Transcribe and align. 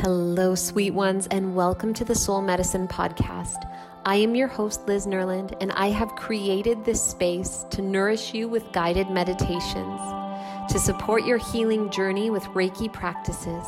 Hello, 0.00 0.54
sweet 0.54 0.92
ones, 0.92 1.26
and 1.28 1.56
welcome 1.56 1.94
to 1.94 2.04
the 2.04 2.14
Soul 2.14 2.42
Medicine 2.42 2.86
Podcast. 2.86 3.66
I 4.04 4.16
am 4.16 4.34
your 4.34 4.46
host, 4.46 4.86
Liz 4.86 5.06
Nerland, 5.06 5.56
and 5.62 5.72
I 5.72 5.88
have 5.88 6.14
created 6.16 6.84
this 6.84 7.02
space 7.02 7.64
to 7.70 7.80
nourish 7.80 8.34
you 8.34 8.46
with 8.46 8.70
guided 8.72 9.08
meditations, 9.08 10.00
to 10.70 10.78
support 10.78 11.24
your 11.24 11.38
healing 11.38 11.90
journey 11.90 12.28
with 12.28 12.42
Reiki 12.44 12.92
practices, 12.92 13.66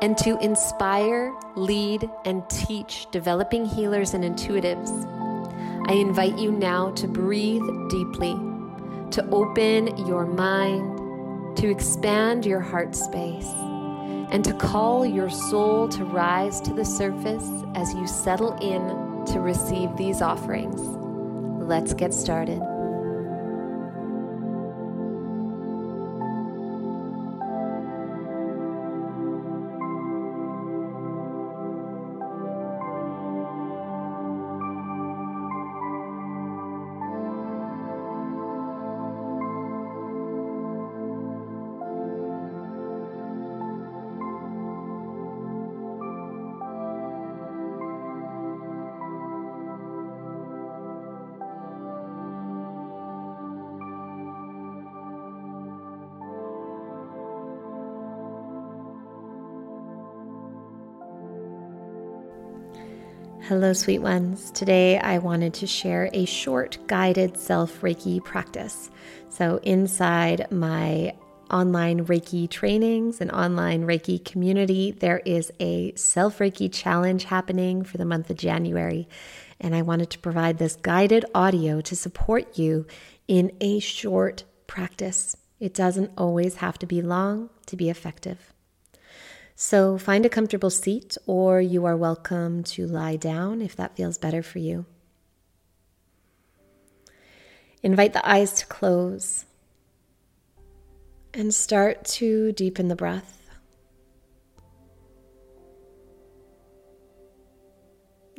and 0.00 0.16
to 0.18 0.38
inspire, 0.38 1.34
lead, 1.56 2.08
and 2.24 2.48
teach 2.48 3.08
developing 3.10 3.66
healers 3.66 4.14
and 4.14 4.22
intuitives. 4.22 4.90
I 5.88 5.94
invite 5.94 6.38
you 6.38 6.52
now 6.52 6.92
to 6.92 7.08
breathe 7.08 7.66
deeply, 7.90 8.34
to 9.10 9.28
open 9.32 10.06
your 10.06 10.24
mind, 10.24 11.56
to 11.56 11.68
expand 11.68 12.46
your 12.46 12.60
heart 12.60 12.94
space 12.94 13.52
and 14.32 14.42
to 14.42 14.54
call 14.54 15.04
your 15.04 15.28
soul 15.28 15.86
to 15.90 16.04
rise 16.06 16.58
to 16.62 16.72
the 16.72 16.84
surface 16.84 17.46
as 17.74 17.92
you 17.92 18.06
settle 18.06 18.56
in 18.62 19.26
to 19.26 19.40
receive 19.40 19.94
these 19.96 20.22
offerings. 20.22 20.80
Let's 21.68 21.92
get 21.92 22.14
started. 22.14 22.71
Hello, 63.52 63.74
sweet 63.74 63.98
ones. 63.98 64.50
Today 64.52 64.98
I 64.98 65.18
wanted 65.18 65.52
to 65.52 65.66
share 65.66 66.08
a 66.14 66.24
short 66.24 66.78
guided 66.86 67.36
self 67.36 67.82
Reiki 67.82 68.24
practice. 68.24 68.90
So, 69.28 69.60
inside 69.62 70.50
my 70.50 71.14
online 71.50 72.06
Reiki 72.06 72.48
trainings 72.48 73.20
and 73.20 73.30
online 73.30 73.82
Reiki 73.82 74.24
community, 74.24 74.92
there 74.92 75.18
is 75.26 75.52
a 75.60 75.92
self 75.96 76.38
Reiki 76.38 76.72
challenge 76.72 77.24
happening 77.24 77.84
for 77.84 77.98
the 77.98 78.06
month 78.06 78.30
of 78.30 78.38
January. 78.38 79.06
And 79.60 79.74
I 79.74 79.82
wanted 79.82 80.08
to 80.12 80.18
provide 80.18 80.56
this 80.56 80.76
guided 80.76 81.26
audio 81.34 81.82
to 81.82 81.94
support 81.94 82.56
you 82.56 82.86
in 83.28 83.52
a 83.60 83.80
short 83.80 84.44
practice. 84.66 85.36
It 85.60 85.74
doesn't 85.74 86.12
always 86.16 86.54
have 86.56 86.78
to 86.78 86.86
be 86.86 87.02
long 87.02 87.50
to 87.66 87.76
be 87.76 87.90
effective. 87.90 88.51
So 89.54 89.98
find 89.98 90.26
a 90.26 90.28
comfortable 90.28 90.70
seat, 90.70 91.16
or 91.26 91.60
you 91.60 91.84
are 91.84 91.96
welcome 91.96 92.64
to 92.64 92.86
lie 92.86 93.16
down 93.16 93.62
if 93.62 93.76
that 93.76 93.96
feels 93.96 94.18
better 94.18 94.42
for 94.42 94.58
you. 94.58 94.86
Invite 97.82 98.12
the 98.12 98.28
eyes 98.28 98.52
to 98.54 98.66
close 98.66 99.44
and 101.34 101.52
start 101.54 102.04
to 102.04 102.52
deepen 102.52 102.88
the 102.88 102.96
breath. 102.96 103.38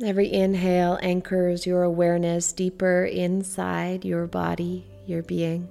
Every 0.02 0.32
inhale 0.32 0.98
anchors 1.02 1.66
your 1.66 1.84
awareness 1.84 2.52
deeper 2.52 3.04
inside 3.04 4.04
your 4.04 4.26
body, 4.26 4.86
your 5.06 5.22
being. 5.22 5.68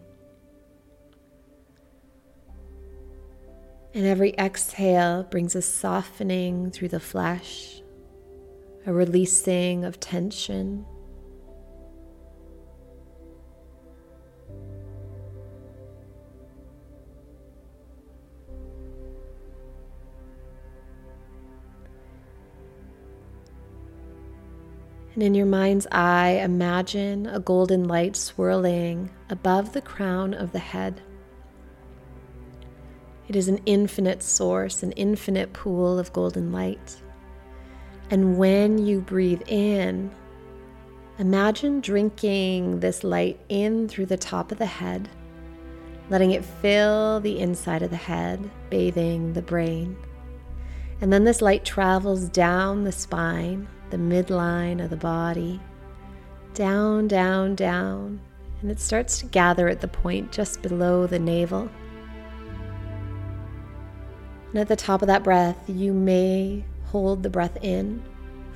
And 3.96 4.08
every 4.08 4.34
exhale 4.40 5.24
brings 5.24 5.56
a 5.56 5.62
softening 5.62 6.72
through 6.72 6.88
the 6.88 7.00
flesh, 7.00 7.81
a 8.88 8.94
releasing 8.94 9.86
of 9.86 10.00
tension. 10.00 10.86
And 25.14 25.22
in 25.22 25.36
your 25.36 25.46
mind's 25.46 25.86
eye, 25.92 26.42
imagine 26.44 27.28
a 27.28 27.40
golden 27.40 27.88
light 27.88 28.16
swirling 28.16 29.12
above 29.30 29.74
the 29.74 29.81
crown 29.81 30.34
of 30.34 30.52
the 30.52 30.58
head. 30.58 31.00
It 33.33 33.38
is 33.38 33.47
an 33.47 33.61
infinite 33.66 34.21
source, 34.21 34.83
an 34.83 34.91
infinite 34.91 35.53
pool 35.53 35.97
of 35.97 36.13
golden 36.13 36.51
light. 36.51 36.97
And 38.11 38.38
when 38.38 38.77
you 38.77 39.01
breathe 39.01 39.41
in, 39.47 40.11
imagine 41.17 41.81
drinking 41.81 42.79
this 42.79 43.03
light 43.03 43.39
in 43.49 43.88
through 43.88 44.05
the 44.05 44.17
top 44.17 44.51
of 44.51 44.59
the 44.59 44.67
head, 44.67 45.09
letting 46.11 46.29
it 46.29 46.45
fill 46.45 47.21
the 47.21 47.39
inside 47.39 47.81
of 47.81 47.89
the 47.89 47.95
head, 47.95 48.51
bathing 48.69 49.33
the 49.33 49.41
brain. 49.41 49.97
And 51.01 51.11
then 51.11 51.23
this 51.23 51.41
light 51.41 51.65
travels 51.65 52.29
down 52.29 52.83
the 52.83 52.91
spine, 52.91 53.67
the 53.89 53.97
midline 53.97 54.79
of 54.79 54.91
the 54.91 54.95
body, 54.95 55.59
down, 56.53 57.07
down, 57.07 57.55
down, 57.55 58.21
and 58.61 58.69
it 58.69 58.79
starts 58.79 59.17
to 59.21 59.25
gather 59.25 59.69
at 59.69 59.81
the 59.81 59.88
point 59.88 60.31
just 60.31 60.61
below 60.61 61.07
the 61.07 61.17
navel. 61.17 61.67
And 64.53 64.59
at 64.59 64.68
the 64.68 64.75
top 64.75 65.02
of 65.02 65.08
that 65.08 65.24
breath, 65.24 65.58
you 65.68 65.94
may 65.94 66.64
hold 66.86 67.24
the 67.24 67.30
breath 67.31 67.58
in 67.64 68.03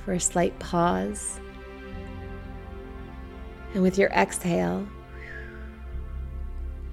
for 0.04 0.12
a 0.12 0.20
slight 0.20 0.56
pause. 0.60 1.40
And 3.74 3.82
with 3.82 3.98
your 3.98 4.08
exhale, 4.10 4.86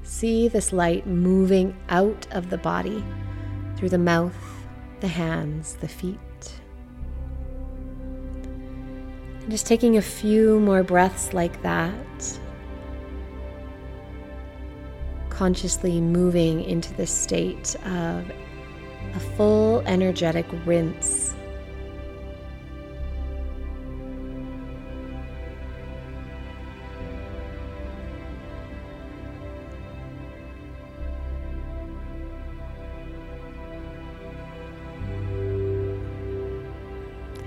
see 0.02 0.48
this 0.48 0.74
light 0.74 1.06
moving 1.06 1.78
out 1.90 2.26
of 2.32 2.50
the 2.50 2.58
body 2.58 3.06
through 3.78 3.90
the 3.90 4.00
mouth, 4.00 4.36
the 5.02 5.08
hands, 5.08 5.76
the 5.82 5.88
feet. 5.88 6.20
And 9.42 9.52
just 9.52 9.68
taking 9.68 9.98
a 9.98 10.02
few 10.02 10.60
more 10.62 10.82
breaths 10.82 11.32
like 11.32 11.62
that, 11.62 12.40
consciously 15.30 16.02
moving 16.02 16.64
into 16.64 16.92
this 16.96 17.12
state 17.12 17.76
of 17.86 18.32
a 19.14 19.20
full 19.38 19.82
energetic 19.82 20.46
rinse. 20.66 21.34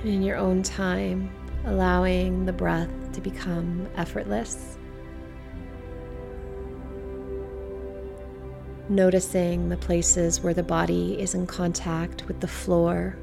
And 0.03 0.09
in 0.09 0.23
your 0.23 0.37
own 0.37 0.63
time, 0.63 1.31
allowing 1.65 2.47
the 2.47 2.53
breath 2.53 2.89
to 3.13 3.21
become 3.21 3.89
effortless. 3.97 4.78
Noticing 8.89 9.69
the 9.69 9.77
places 9.77 10.41
where 10.41 10.55
the 10.55 10.63
body 10.63 11.21
is 11.21 11.35
in 11.35 11.47
contact 11.47 12.27
with 12.27 12.41
the 12.41 12.49
floor 12.49 13.17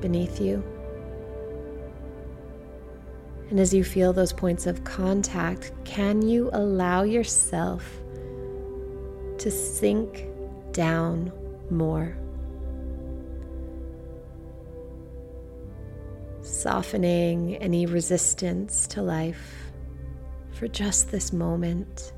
beneath 0.00 0.40
you. 0.40 0.62
And 3.50 3.58
as 3.58 3.72
you 3.72 3.82
feel 3.82 4.12
those 4.12 4.32
points 4.32 4.66
of 4.66 4.84
contact, 4.84 5.72
can 5.84 6.20
you 6.20 6.50
allow 6.52 7.02
yourself 7.02 7.84
to 9.38 9.50
sink 9.50 10.26
down 10.72 11.32
more? 11.70 12.16
Softening 16.42 17.56
any 17.56 17.86
resistance 17.86 18.86
to 18.88 19.02
life 19.02 19.72
for 20.52 20.68
just 20.68 21.10
this 21.10 21.32
moment. 21.32 22.12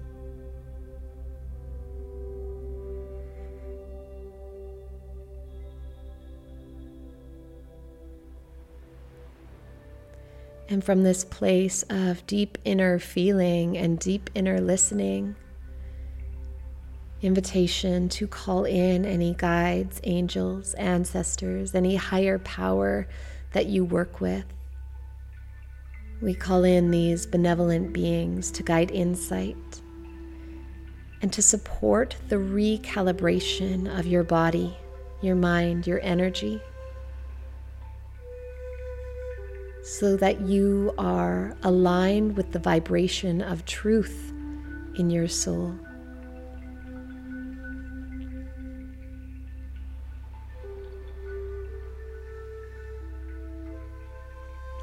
And 10.70 10.84
from 10.84 11.02
this 11.02 11.24
place 11.24 11.82
of 11.90 12.24
deep 12.28 12.56
inner 12.64 13.00
feeling 13.00 13.76
and 13.76 13.98
deep 13.98 14.30
inner 14.36 14.60
listening, 14.60 15.34
invitation 17.22 18.08
to 18.10 18.28
call 18.28 18.64
in 18.64 19.04
any 19.04 19.34
guides, 19.34 20.00
angels, 20.04 20.74
ancestors, 20.74 21.74
any 21.74 21.96
higher 21.96 22.38
power 22.38 23.08
that 23.52 23.66
you 23.66 23.84
work 23.84 24.20
with. 24.20 24.44
We 26.22 26.34
call 26.34 26.62
in 26.62 26.92
these 26.92 27.26
benevolent 27.26 27.92
beings 27.92 28.52
to 28.52 28.62
guide 28.62 28.92
insight 28.92 29.56
and 31.20 31.32
to 31.32 31.42
support 31.42 32.14
the 32.28 32.36
recalibration 32.36 33.98
of 33.98 34.06
your 34.06 34.22
body, 34.22 34.76
your 35.20 35.34
mind, 35.34 35.88
your 35.88 36.00
energy, 36.02 36.62
so 39.90 40.16
that 40.16 40.40
you 40.42 40.94
are 40.98 41.56
aligned 41.64 42.36
with 42.36 42.52
the 42.52 42.60
vibration 42.60 43.42
of 43.42 43.64
truth 43.64 44.32
in 44.94 45.10
your 45.10 45.26
soul. 45.26 45.74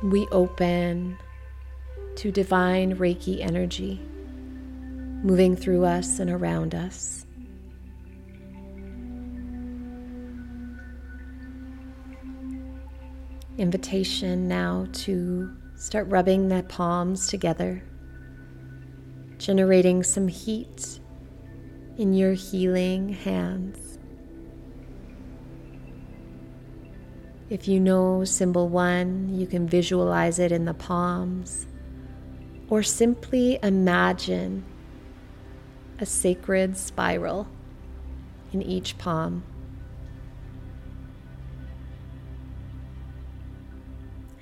We 0.04 0.28
open 0.34 1.18
to 2.18 2.30
divine 2.30 2.98
Reiki 2.98 3.40
energy 3.40 4.02
moving 5.24 5.56
through 5.56 5.86
us 5.86 6.20
and 6.20 6.30
around 6.30 6.76
us. 6.76 7.27
Invitation 13.58 14.48
now 14.48 14.88
to 14.92 15.52
start 15.76 16.08
rubbing 16.10 16.48
the 16.48 16.62
palms 16.62 17.28
together, 17.28 17.84
generating 19.40 20.04
some 20.04 20.28
heat 20.28 21.00
in 21.98 22.14
your 22.14 22.34
healing 22.34 23.10
hands. 23.10 23.98
If 27.50 27.68
you 27.68 27.80
know 27.80 28.24
symbol 28.26 28.70
one, 28.70 29.30
you 29.34 29.48
can 29.48 29.68
visualize 29.68 30.38
it 30.38 30.52
in 30.52 30.66
the 30.66 30.76
palms 30.76 31.66
or 32.70 32.84
simply 32.84 33.58
imagine 33.64 34.66
a 36.00 36.06
sacred 36.06 36.78
spiral 36.78 37.48
in 38.54 38.62
each 38.62 39.00
palm. 39.00 39.44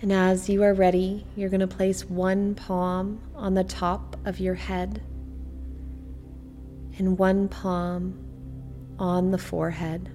And 0.06 0.14
as 0.14 0.48
you 0.48 0.62
are 0.62 0.76
ready, 0.76 1.26
you're 1.36 1.50
going 1.50 1.62
to 1.62 1.68
place 1.68 2.06
one 2.06 2.54
palm 2.54 3.20
on 3.34 3.56
the 3.56 3.64
top 3.64 4.16
of 4.24 4.40
your 4.40 4.54
head 4.54 5.02
and 7.00 7.18
one 7.18 7.50
palm 7.50 8.24
on 9.00 9.32
the 9.32 9.40
forehead. 9.40 10.12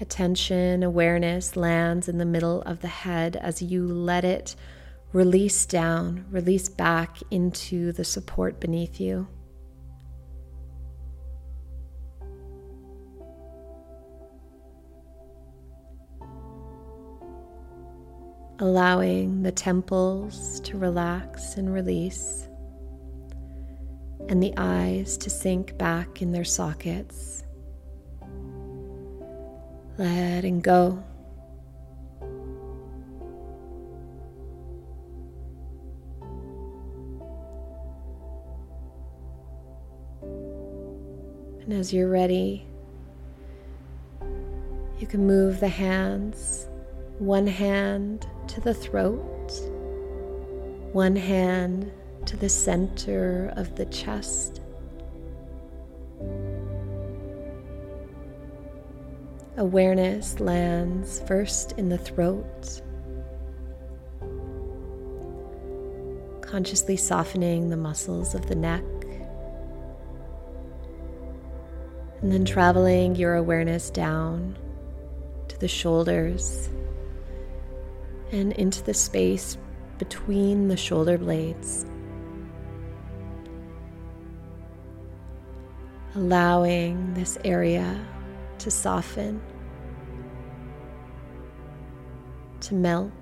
Attention, 0.00 0.84
awareness 0.84 1.56
lands 1.56 2.08
in 2.08 2.18
the 2.18 2.24
middle 2.24 2.62
of 2.62 2.82
the 2.82 2.86
head 2.86 3.34
as 3.34 3.60
you 3.60 3.84
let 3.84 4.24
it 4.24 4.54
release 5.12 5.66
down, 5.66 6.24
release 6.30 6.68
back 6.68 7.18
into 7.32 7.90
the 7.90 8.04
support 8.04 8.60
beneath 8.60 9.00
you. 9.00 9.26
Allowing 18.66 19.44
the 19.44 19.52
temples 19.52 20.58
to 20.62 20.76
relax 20.76 21.56
and 21.56 21.72
release, 21.72 22.48
and 24.28 24.42
the 24.42 24.52
eyes 24.56 25.16
to 25.18 25.30
sink 25.30 25.78
back 25.78 26.20
in 26.20 26.32
their 26.32 26.42
sockets 26.42 27.44
letting 29.98 30.60
go. 30.60 31.00
And 41.62 41.72
as 41.72 41.92
you're 41.92 42.10
ready, 42.10 42.66
you 44.98 45.06
can 45.06 45.24
move 45.24 45.60
the 45.60 45.68
hands, 45.68 46.68
one 47.20 47.46
hand 47.46 48.26
to 48.48 48.60
the 48.60 48.74
throat, 48.74 49.50
one 50.92 51.16
hand 51.16 51.90
to 52.26 52.36
the 52.36 52.48
center 52.48 53.52
of 53.56 53.76
the 53.76 53.86
chest. 53.86 54.60
Awareness 59.56 60.38
lands 60.38 61.20
first 61.26 61.72
in 61.72 61.88
the 61.88 61.98
throat, 61.98 62.82
consciously 66.42 66.96
softening 66.96 67.70
the 67.70 67.76
muscles 67.76 68.34
of 68.34 68.46
the 68.46 68.54
neck, 68.54 68.84
and 72.20 72.32
then 72.32 72.44
traveling 72.44 73.16
your 73.16 73.34
awareness 73.34 73.90
down 73.90 74.56
to 75.48 75.58
the 75.58 75.68
shoulders 75.68 76.68
and 78.32 78.52
into 78.54 78.82
the 78.82 78.94
space 78.94 79.56
between 79.98 80.68
the 80.68 80.76
shoulder 80.76 81.18
blades. 81.18 81.86
Allowing 86.14 87.14
this 87.14 87.38
area 87.44 88.04
to 88.58 88.70
soften, 88.70 89.40
to 92.60 92.74
melt. 92.74 93.12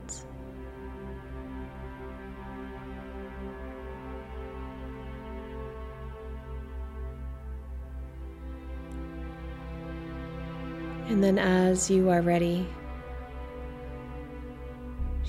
And 11.08 11.22
then, 11.22 11.38
as 11.38 11.90
you 11.90 12.10
are 12.10 12.22
ready, 12.22 12.66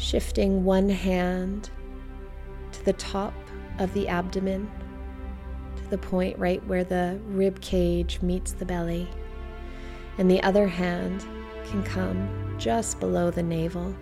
shifting 0.05 0.63
one 0.63 0.87
hand 0.87 1.71
to 2.71 2.85
the 2.85 2.93
top 2.93 3.33
of 3.79 3.91
the 3.95 4.07
abdomen, 4.07 4.69
to 5.75 5.83
the 5.89 5.97
point 5.97 6.37
right 6.37 6.63
where 6.67 6.83
the 6.83 7.19
rib 7.25 7.59
cage 7.59 8.21
meets 8.21 8.51
the 8.51 8.65
belly 8.65 9.09
and 10.19 10.29
the 10.29 10.41
other 10.43 10.67
hand 10.67 11.25
can 11.65 11.81
come 11.83 12.55
just 12.59 12.99
below 12.99 13.31
the 13.31 13.41
navel. 13.41 13.95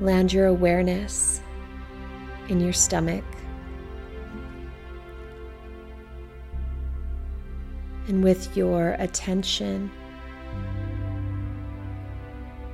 Land 0.00 0.32
your 0.32 0.46
awareness 0.46 1.42
in 2.48 2.58
your 2.58 2.72
stomach. 2.72 3.24
And 8.06 8.24
with 8.24 8.56
your 8.56 8.96
attention, 8.98 9.90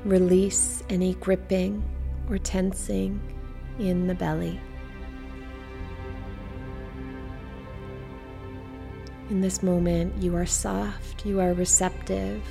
release 0.05 0.83
any 0.89 1.15
gripping 1.15 1.83
or 2.29 2.39
tensing 2.39 3.21
in 3.79 4.07
the 4.07 4.15
belly. 4.15 4.61
In 9.31 9.41
this 9.41 9.63
moment, 9.63 10.15
you 10.23 10.37
are 10.37 10.47
soft, 10.47 11.25
you 11.25 11.41
are 11.41 11.55
receptive, 11.55 12.43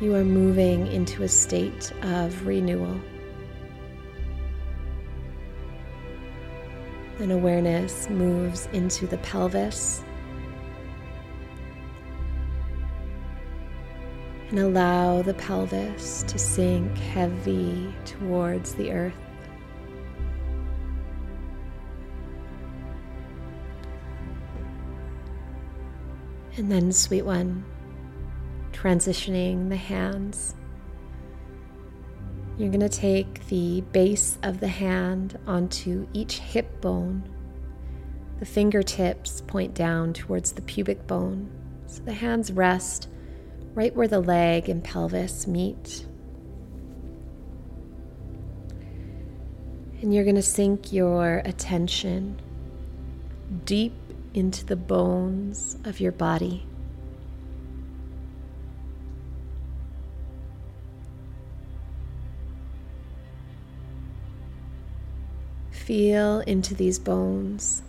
you 0.00 0.14
are 0.14 0.24
moving 0.24 0.86
into 0.88 1.22
a 1.22 1.28
state 1.28 1.90
of 2.02 2.46
renewal. 2.46 3.00
Then 7.18 7.30
awareness 7.30 8.10
moves 8.10 8.66
into 8.72 9.06
the 9.06 9.18
pelvis. 9.18 10.02
And 14.54 14.62
allow 14.62 15.20
the 15.20 15.34
pelvis 15.34 16.22
to 16.28 16.38
sink 16.38 16.96
heavy 16.96 17.92
towards 18.04 18.74
the 18.74 18.92
earth. 18.92 19.16
And 26.56 26.70
then, 26.70 26.92
sweet 26.92 27.22
one, 27.22 27.64
transitioning 28.70 29.70
the 29.70 29.76
hands. 29.76 30.54
You're 32.56 32.68
going 32.68 32.78
to 32.78 32.88
take 32.88 33.44
the 33.48 33.80
base 33.80 34.38
of 34.44 34.60
the 34.60 34.68
hand 34.68 35.36
onto 35.48 36.06
each 36.12 36.38
hip 36.38 36.80
bone. 36.80 37.28
The 38.38 38.46
fingertips 38.46 39.40
point 39.40 39.74
down 39.74 40.12
towards 40.12 40.52
the 40.52 40.62
pubic 40.62 41.08
bone. 41.08 41.50
So 41.88 42.04
the 42.04 42.12
hands 42.12 42.52
rest 42.52 43.08
right 43.74 43.94
where 43.94 44.08
the 44.08 44.20
leg 44.20 44.68
and 44.68 44.82
pelvis 44.82 45.46
meet. 45.46 46.06
And 50.00 50.14
you're 50.14 50.24
going 50.24 50.36
to 50.36 50.42
sink 50.42 50.92
your 50.92 51.42
attention 51.44 52.40
deep 53.64 53.94
into 54.32 54.64
the 54.64 54.76
bones 54.76 55.76
of 55.84 56.00
your 56.00 56.12
body. 56.12 56.66
Feel 65.70 66.40
into 66.40 66.74
these 66.74 66.98
bones. 66.98 67.82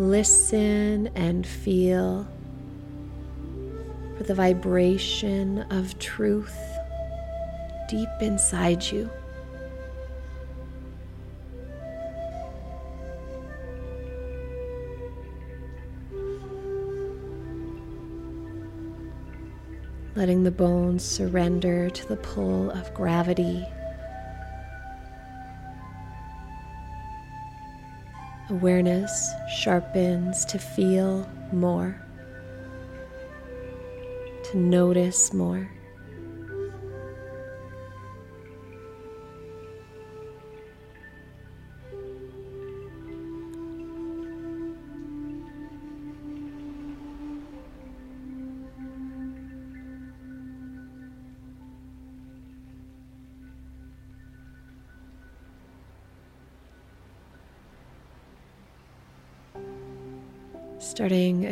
Listen 0.00 1.08
and 1.08 1.46
feel 1.46 2.26
for 4.16 4.22
the 4.24 4.34
vibration 4.34 5.58
of 5.70 5.98
truth 5.98 6.58
deep 7.86 8.08
inside 8.22 8.82
you. 8.82 9.10
letting 20.16 20.42
the 20.42 20.50
bones 20.50 21.04
surrender 21.04 21.88
to 21.88 22.06
the 22.08 22.16
pull 22.16 22.70
of 22.70 22.92
gravity. 22.94 23.66
Awareness 28.50 29.30
sharpens 29.48 30.44
to 30.46 30.58
feel 30.58 31.24
more, 31.52 31.94
to 34.50 34.58
notice 34.58 35.32
more. 35.32 35.70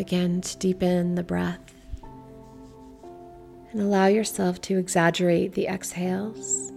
Again 0.08 0.40
to 0.40 0.56
deepen 0.56 1.16
the 1.16 1.22
breath 1.22 1.74
and 3.70 3.82
allow 3.82 4.06
yourself 4.06 4.58
to 4.58 4.78
exaggerate 4.78 5.52
the 5.52 5.66
exhales, 5.66 6.72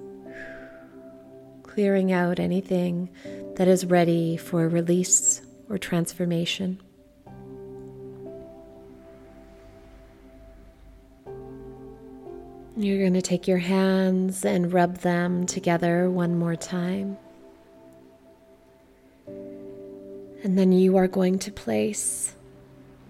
clearing 1.64 2.12
out 2.12 2.42
anything 2.42 3.10
that 3.56 3.70
is 3.70 3.86
ready 3.86 4.36
for 4.36 4.68
release 4.68 5.42
or 5.70 5.78
transformation. 5.78 6.78
You're 12.76 13.00
going 13.00 13.14
to 13.14 13.22
take 13.22 13.48
your 13.48 13.60
hands 13.60 14.44
and 14.44 14.74
rub 14.74 14.98
them 14.98 15.46
together 15.46 16.10
one 16.10 16.38
more 16.38 16.58
time. 16.58 17.18
And 20.44 20.60
then 20.60 20.74
you 20.74 20.98
are 20.98 21.08
going 21.08 21.40
to 21.40 21.52
place 21.54 22.36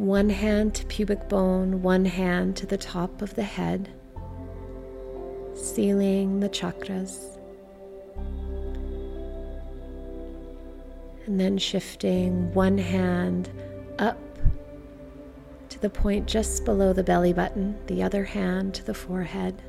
one 0.01 0.29
hand 0.29 0.73
to 0.73 0.83
pubic 0.87 1.29
bone, 1.29 1.83
one 1.83 2.05
hand 2.05 2.57
to 2.57 2.65
the 2.65 2.77
top 2.77 3.21
of 3.21 3.35
the 3.35 3.43
head, 3.43 3.87
sealing 5.53 6.39
the 6.39 6.49
chakras. 6.49 7.37
And 11.27 11.39
then 11.39 11.59
shifting 11.59 12.51
one 12.51 12.79
hand 12.79 13.51
up 13.99 14.17
to 15.69 15.79
the 15.79 15.89
point 15.89 16.27
just 16.27 16.65
below 16.65 16.93
the 16.93 17.03
belly 17.03 17.31
button, 17.31 17.77
the 17.85 18.01
other 18.01 18.23
hand 18.23 18.73
to 18.73 18.83
the 18.83 18.95
forehead. 18.95 19.61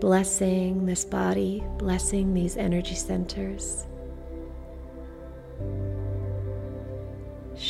Blessing 0.00 0.86
this 0.86 1.04
body, 1.04 1.62
blessing 1.76 2.32
these 2.32 2.56
energy 2.56 2.94
centers. 2.94 3.86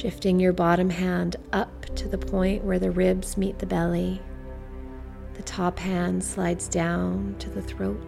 Shifting 0.04 0.38
your 0.38 0.52
bottom 0.52 0.90
hand 0.90 1.36
up 1.54 1.86
to 1.96 2.06
the 2.06 2.18
point 2.18 2.62
where 2.62 2.78
the 2.78 2.90
ribs 2.90 3.38
meet 3.38 3.58
the 3.58 3.64
belly. 3.64 4.20
The 5.32 5.42
top 5.44 5.78
hand 5.78 6.22
slides 6.22 6.68
down 6.68 7.36
to 7.38 7.48
the 7.48 7.62
throat. 7.62 7.98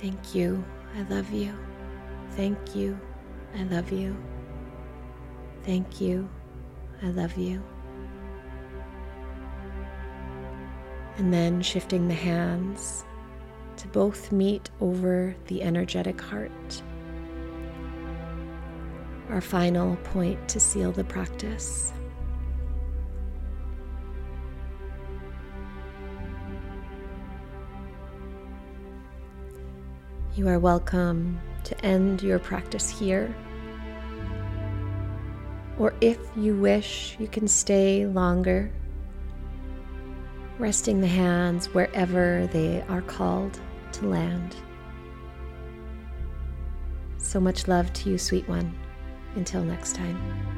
Thank 0.00 0.34
you. 0.34 0.64
I 0.96 1.02
love 1.02 1.30
you. 1.30 1.54
Thank 2.30 2.74
you. 2.74 2.98
I 3.56 3.62
love 3.62 3.92
you. 3.92 4.16
Thank 5.62 6.00
you. 6.00 6.28
I 7.04 7.10
love 7.10 7.36
you. 7.36 7.62
And 11.18 11.32
then 11.32 11.62
shifting 11.62 12.08
the 12.08 12.14
hands 12.14 13.04
to 13.76 13.86
both 13.86 14.32
meet 14.32 14.70
over 14.80 15.36
the 15.46 15.62
energetic 15.62 16.20
heart 16.20 16.82
our 19.30 19.40
final 19.40 19.96
point 19.96 20.48
to 20.48 20.60
seal 20.60 20.92
the 20.92 21.04
practice. 21.04 21.92
You 30.36 30.48
are 30.48 30.58
welcome 30.58 31.40
to 31.62 31.84
end 31.84 32.22
your 32.22 32.38
practice 32.38 32.90
here. 32.90 33.34
Or 35.78 35.94
if 36.00 36.18
you 36.36 36.56
wish, 36.56 37.16
you 37.18 37.28
can 37.28 37.48
stay 37.48 38.06
longer, 38.06 38.70
resting 40.58 41.00
the 41.00 41.06
hands 41.06 41.72
wherever 41.72 42.48
they 42.52 42.82
are 42.88 43.02
called 43.02 43.60
to 43.92 44.06
land. 44.06 44.56
So 47.18 47.40
much 47.40 47.66
love 47.66 47.92
to 47.94 48.10
you, 48.10 48.18
sweet 48.18 48.48
one. 48.48 48.76
Until 49.36 49.64
next 49.64 49.94
time. 49.96 50.53